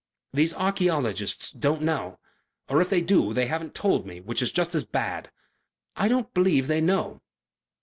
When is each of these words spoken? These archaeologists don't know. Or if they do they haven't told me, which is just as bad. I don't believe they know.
These 0.33 0.55
archaeologists 0.55 1.51
don't 1.51 1.83
know. 1.83 2.17
Or 2.67 2.81
if 2.81 2.89
they 2.89 3.01
do 3.01 3.33
they 3.35 3.45
haven't 3.45 3.75
told 3.75 4.07
me, 4.07 4.19
which 4.19 4.41
is 4.41 4.51
just 4.51 4.73
as 4.73 4.83
bad. 4.83 5.29
I 5.95 6.07
don't 6.07 6.33
believe 6.33 6.65
they 6.65 6.81
know. 6.81 7.21